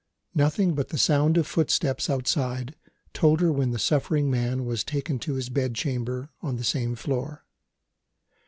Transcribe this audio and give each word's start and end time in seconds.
Nothing 0.33 0.73
but 0.73 0.89
the 0.89 0.97
sound 0.97 1.37
of 1.37 1.45
footsteps, 1.45 2.09
outside, 2.09 2.75
told 3.13 3.39
her 3.39 3.51
when 3.51 3.69
the 3.69 3.77
suffering 3.77 4.31
man 4.31 4.65
was 4.65 4.83
taken 4.83 5.19
to 5.19 5.35
his 5.35 5.49
bed 5.49 5.75
chamber 5.75 6.31
on 6.41 6.55
the 6.55 6.63
same 6.63 6.95
floor. 6.95 7.45